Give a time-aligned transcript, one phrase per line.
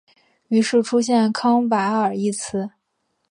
[0.47, 2.71] 于是出现康瓦尔一词。